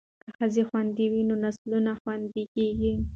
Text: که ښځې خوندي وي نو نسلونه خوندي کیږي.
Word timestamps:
که 0.23 0.29
ښځې 0.37 0.61
خوندي 0.69 1.05
وي 1.11 1.21
نو 1.29 1.35
نسلونه 1.43 1.91
خوندي 2.01 2.43
کیږي. 2.55 2.93